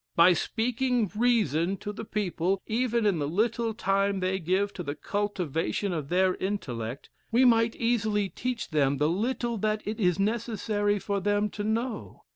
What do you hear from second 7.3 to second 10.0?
we might easily teach them the little that it